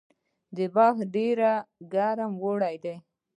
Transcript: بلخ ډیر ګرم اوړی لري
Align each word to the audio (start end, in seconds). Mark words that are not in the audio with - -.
بلخ 0.73 0.95
ډیر 1.15 1.37
ګرم 1.93 2.31
اوړی 2.43 2.75
لري 2.83 2.95